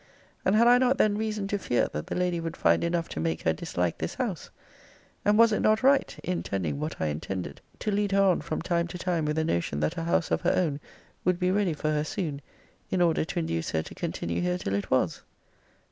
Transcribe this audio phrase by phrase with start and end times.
[0.43, 3.19] and had I not then reason to fear, that the lady would find enough to
[3.19, 4.49] make her dislike this house?
[5.23, 8.87] and was it not right (intending what I intended) to lead her on from time
[8.87, 10.79] to time with a notion that a house of her own
[11.23, 12.41] would be ready for her soon,
[12.89, 15.21] in order to induce her to continue here till it was?